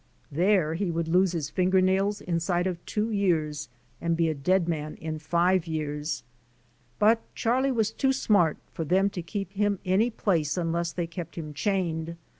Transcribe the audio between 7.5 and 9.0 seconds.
was too smart for